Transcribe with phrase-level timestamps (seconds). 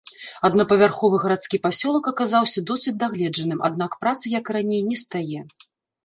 [0.47, 5.39] Аднапавярховы гарадскі пасёлак аказаўся досыць дагледжаным, аднак працы, як і раней, нестае.